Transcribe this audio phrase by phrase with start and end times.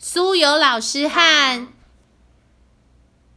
[0.00, 1.12] 苏有老师和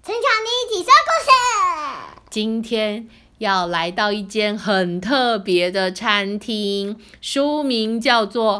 [0.04, 2.22] 陈巧妮一起说故事。
[2.30, 8.54] 今天要来到一间很特别的餐厅，书名叫做《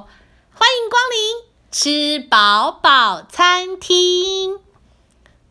[0.52, 4.56] 欢迎光临吃饱饱餐厅》，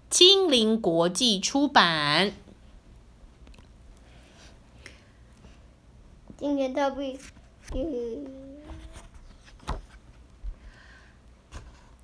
[0.08, 2.32] 金陵国际出版。
[6.36, 7.16] 今天特别，
[7.74, 8.49] 嗯，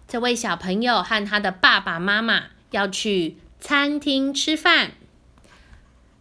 [0.08, 4.92] 这位小朋友和他的爸爸妈妈要去餐厅吃饭，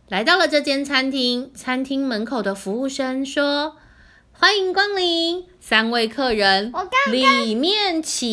[0.07, 1.53] 来到了这间餐厅。
[1.53, 3.77] 餐厅门口的服务生说
[4.33, 8.27] ：“欢迎光临，三位客人我刚刚里面请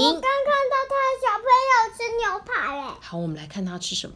[0.00, 0.20] 我刚。
[0.22, 0.30] 看
[0.70, 2.94] 到他的小朋友吃牛排嘞”。
[3.02, 4.14] 好，我们来看他吃什么。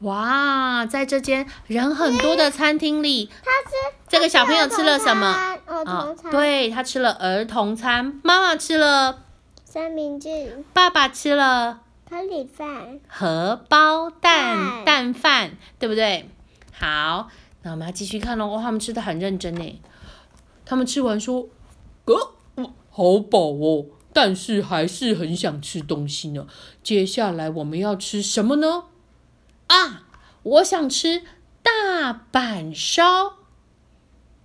[0.00, 5.26] 哇，在这间人很多的餐厅里，他吃这个小朋友吃了什么？
[5.66, 9.24] 儿啊对他吃了儿童餐，妈妈吃了，
[9.64, 11.80] 三明治、爸爸吃了。
[12.08, 16.30] 咖喱饭，荷包蛋蛋蛋饭，对不对？
[16.72, 17.28] 好，
[17.62, 18.46] 那我们要继续看喽。
[18.46, 19.80] 哇，他们吃的很认真呢。
[20.64, 21.48] 他们吃完说
[22.06, 26.46] ：“呃，嗯好饱哦，但是还是很想吃东西呢。
[26.82, 28.84] 接下来我们要吃什么呢？
[29.66, 30.04] 啊，
[30.42, 31.24] 我想吃
[31.62, 33.37] 大阪烧。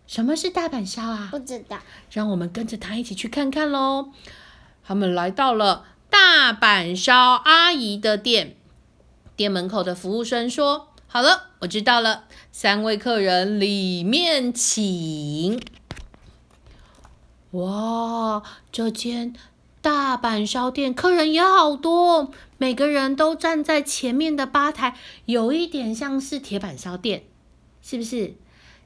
[0.05, 1.29] 什么是大阪烧啊？
[1.31, 1.79] 不知道。
[2.11, 4.09] 让我们跟着他一起去看看喽。
[4.85, 8.55] 他们来到了大阪烧阿姨的店，
[9.35, 15.59] 店门口的服务生说：“好了，我知道了，三位客人里面请。”
[17.51, 19.33] 哇，这间
[19.81, 27.23] 大阪烧店客人也好多哦，每个人都站在前面的吧台，有一点像是铁板烧店，
[27.81, 28.33] 是不是？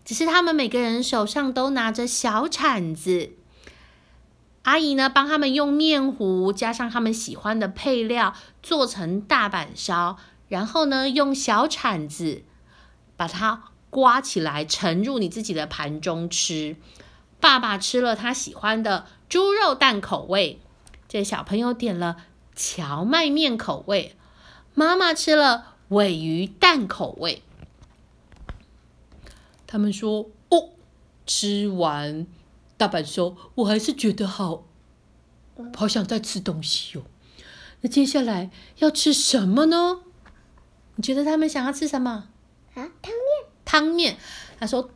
[0.08, 3.31] 只是他们每个人手上都拿着小铲子。
[4.61, 8.33] 阿姨呢，帮他们用面糊加上他们喜欢的配料
[8.64, 10.16] 做成大板烧，
[10.47, 12.44] 然后呢，用小铲子
[13.17, 16.77] 把它刮起来，盛入你自己的盘中吃。
[17.42, 20.61] 爸爸吃了他喜欢的猪肉蛋口味，
[21.09, 22.15] 这小朋友点了
[22.55, 24.15] 荞麦面口味，
[24.73, 27.43] 妈妈吃了尾鱼蛋口味。
[29.67, 30.70] 他们说：“哦，
[31.26, 32.26] 吃完
[32.78, 34.64] 大阪烧，我还是觉得好，
[35.76, 37.04] 好想再吃东西哦。
[37.82, 40.00] 那接下来要吃什么呢？
[40.95, 42.30] 你觉得他们想要吃什么？
[42.73, 43.52] 啊，汤面。
[43.66, 44.17] 汤面。
[44.60, 44.82] 他说：“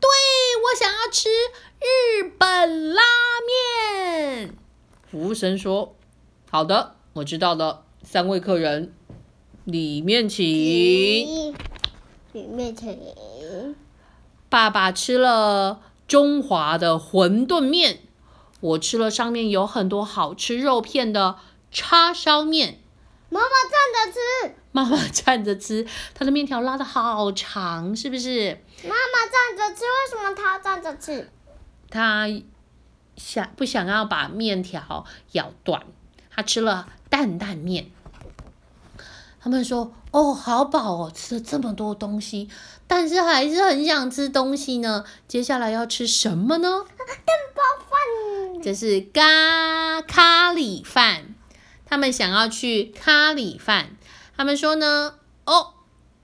[0.64, 3.02] 我想要吃日本拉
[3.46, 4.54] 面。”
[5.08, 5.94] 服务生说
[6.50, 7.84] ：“好的，我知道了。
[8.02, 8.92] 三位客人，
[9.64, 10.42] 里面请。”
[12.32, 12.98] 里面请。
[14.52, 18.00] 爸爸吃了中华的馄饨面，
[18.60, 21.38] 我吃了上面有很多好吃肉片的
[21.70, 22.78] 叉烧面。
[23.30, 28.62] 妈妈站着吃，妈妈站着吃，她的面条拉的好长，是不是？
[28.84, 31.30] 妈妈站着吃，为什么她要站着吃？
[31.88, 32.26] 她
[33.16, 35.82] 想不想要把面条咬断？
[36.28, 37.90] 她吃了担担面。
[39.40, 42.48] 他们说：“哦，好饱哦，吃了这么多东西，
[42.86, 45.04] 但是还是很想吃东西呢。
[45.26, 48.62] 接下来要吃什么呢？” 蛋包饭。
[48.62, 51.34] 这是咖咖喱饭，
[51.84, 53.96] 他们想要去咖喱饭。
[54.36, 55.14] 他们说呢，
[55.46, 55.68] 哦，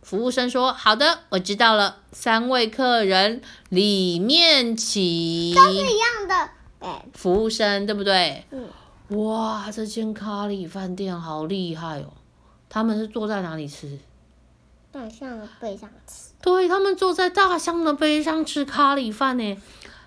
[0.03, 5.55] 服务生说好的，我知道了，三位客人里面请。
[5.55, 6.51] 都是一样的。
[6.81, 8.45] 哎，服务生对不对？
[8.51, 8.69] 嗯。
[9.09, 12.13] 哇，这间咖喱饭店好厉害哦！
[12.69, 13.99] 他们是坐在哪里吃？
[14.91, 16.31] 大象的背上吃。
[16.41, 19.57] 对他们坐在大象的背上吃咖喱饭呢。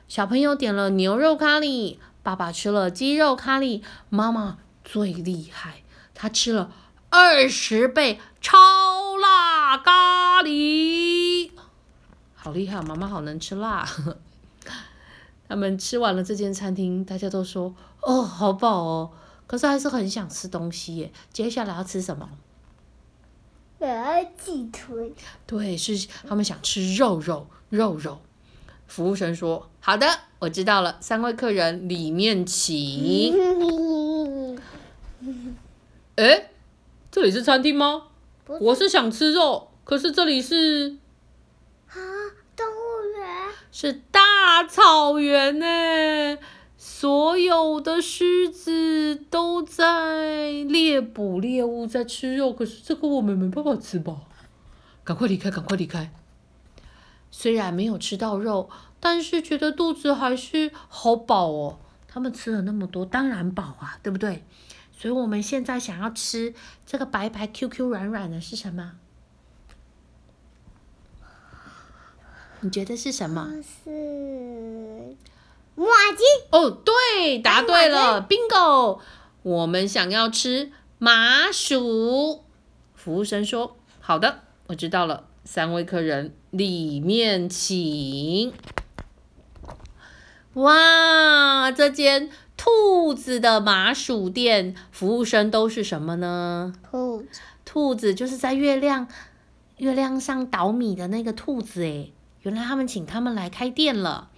[0.08, 5.84] 小朋友点了牛肉咖喱，爸爸吃了鸡肉咖喱，妈妈最厉害，
[6.14, 6.72] 她吃了
[7.10, 8.58] 二十倍超
[9.18, 11.52] 辣咖喱，
[12.36, 12.82] 好厉害！
[12.82, 13.88] 妈妈好能吃辣。
[15.48, 19.12] 他们吃完了这间餐厅，大家都说哦，好饱哦，
[19.48, 21.12] 可是还是很想吃东西耶。
[21.32, 22.30] 接下来要吃什么？
[23.82, 25.12] 我要鸡腿。
[25.48, 28.20] 对，是他们想吃肉肉肉肉。
[28.86, 30.06] 服务生说：“好的，
[30.38, 33.34] 我知道了，三位客人里面请。
[36.18, 36.52] 哎，
[37.10, 38.04] 这里是餐厅吗？
[38.46, 40.98] 是我是想吃肉，可是这里是
[41.88, 41.96] 啊，
[42.56, 43.28] 动物园。
[43.72, 46.38] 是大草原呢，
[47.02, 54.22] 所有的狮子都在猎捕猎物，在吃肉，可是这个我们没办法吃吧？
[55.04, 56.14] 赶快离开，赶快离开！
[57.32, 58.70] 虽然没有吃到肉，
[59.00, 61.80] 但是觉得肚子还是好饱哦。
[62.08, 64.44] 他们吃了那么多，当然饱啊，对不对？
[64.96, 66.54] 所以我们现在想要吃
[66.86, 68.92] 这个白白 Q Q 软软的是什么？
[72.60, 73.50] 你觉得是什么？
[73.64, 75.18] 是
[75.74, 76.24] 麻鸡。
[76.52, 76.91] 哦，对，
[77.44, 79.00] 答对了，bingo！
[79.44, 82.44] 我们想要吃麻薯。
[82.94, 85.26] 服务生说：“好的，我知道了。
[85.44, 88.54] 三位客人，里面请。”
[90.56, 96.74] 哇，这间兔子的麻薯店，服务生都是什么呢？
[96.90, 97.28] 兔子。
[97.64, 99.08] 兔子就是在月亮
[99.78, 102.12] 月亮上捣米的那个兔子诶，
[102.42, 104.31] 原来他们请他们来开店了。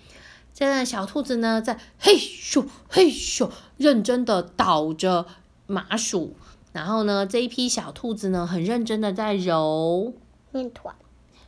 [0.53, 5.25] 这个小兔子呢，在嘿咻嘿咻认真的捣着
[5.65, 6.35] 麻薯。
[6.71, 10.13] 然后呢，这一批小兔子呢，很认真的在揉
[10.51, 10.95] 面团，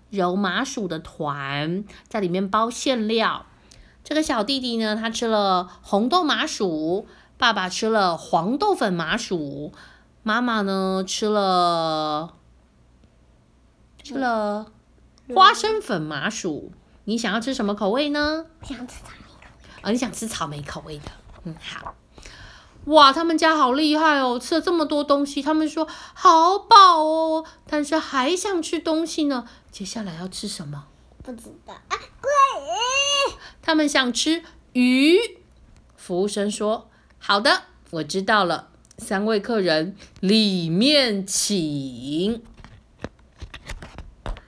[0.10, 3.46] 揉麻薯的团，在里面包馅料。
[4.04, 7.08] 这个小弟弟呢，他吃了红豆麻薯，
[7.38, 9.72] 爸爸吃了黄豆粉麻薯，
[10.22, 12.34] 妈妈呢吃了
[14.04, 14.72] 吃了
[15.34, 16.72] 花生粉麻薯。
[17.06, 18.46] 你想要吃什么口味呢？
[18.64, 19.82] 想吃草莓口味。
[19.84, 21.12] 哦，你想吃草莓口味的。
[21.44, 21.96] 嗯，好。
[22.86, 24.38] 哇，他们家好厉害哦！
[24.40, 29.48] 吃了这么多东西，他们说好饱哦，但是还想吃东西呢。
[29.72, 30.88] 接下来要吃什么？
[31.24, 32.30] 不知道啊，龟。
[33.62, 34.44] 他们想吃
[34.74, 35.18] 鱼。
[35.96, 38.70] 服务生说：“好的，我知道了。
[39.00, 42.44] 三位客人，里面请。”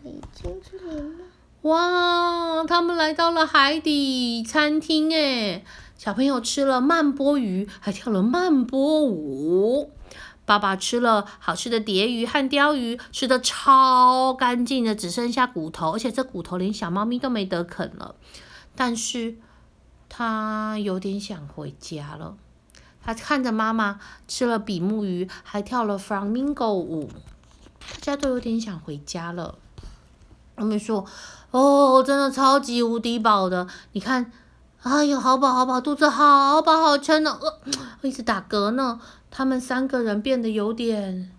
[0.04, 1.12] 已经出来了。
[1.68, 5.66] 哇，他们来到了海底餐厅诶。
[5.98, 9.92] 小朋友吃了慢波鱼，还跳了慢波舞。
[10.46, 18.16] 爸爸吃了好吃的蝶鱼和鲷鱼，吃的超干净的，只剩下骨头，而且这骨头连小猫咪都没得啃了。
[18.74, 19.36] 但是
[20.08, 22.38] 他有点想回家了。
[23.02, 27.10] 他看着妈妈吃了比目鱼，还跳了 flamingo 舞，
[27.80, 29.58] 大家都有点想回家了。
[30.58, 31.06] 他们说
[31.52, 34.30] ：“哦，真的超级无敌饱的，你看。”
[34.84, 37.60] 哎呦，好饱好饱，肚子好饱好撑呢，呃，
[38.04, 39.02] 一直打嗝呢。
[39.30, 41.30] 他们三个人变得有点，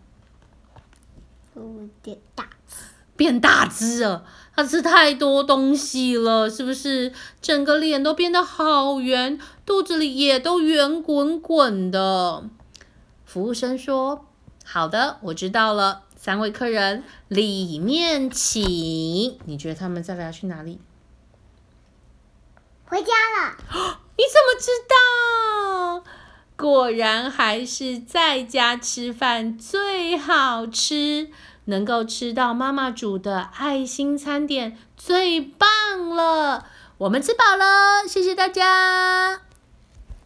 [1.54, 1.62] 有
[2.02, 2.74] 点大只，
[3.16, 4.24] 变大只了。
[4.54, 7.12] 他吃太多东西了，是不是？
[7.40, 12.44] 整个脸都变得好圆，肚子里也都圆滚滚的。
[13.24, 14.26] 服务生说
[14.66, 16.02] ：“好的，我知道了。
[16.20, 19.38] 三位客人，里面请。
[19.44, 20.80] 你觉得他们再来要去哪里？”
[22.84, 23.56] 回家了？
[24.18, 26.04] 你怎么知道？
[26.56, 31.30] 果然还是在家吃饭最好吃，
[31.66, 36.66] 能够吃到妈妈煮的爱心餐点最棒了。
[36.98, 39.42] 我们吃饱了，谢谢大家。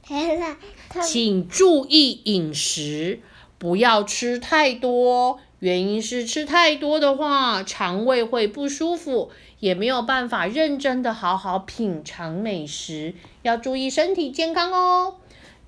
[1.05, 3.21] 请注意饮食，
[3.59, 5.41] 不要吃太多。
[5.63, 9.31] 原因是吃太多的话，肠胃会不舒服，
[9.61, 15.15] 也没有办法认真的好好品尝美食，要注意身体健康哦。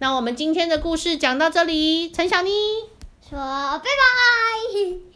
[0.00, 2.50] 那我们今天的故事讲到这里，陈小妮
[3.30, 5.13] 说拜拜。